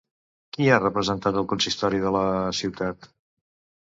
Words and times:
Qui 0.55 0.69
ha 0.69 0.79
representat 0.79 1.35
el 1.41 1.45
consistori 1.51 2.01
de 2.05 2.13
la 2.17 2.23
ciutat? 2.61 3.09